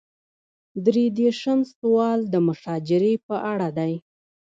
[0.85, 3.93] درې دېرشم سوال د مشاجرې په اړه دی.